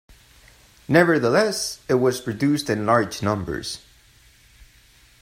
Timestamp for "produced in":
2.21-2.87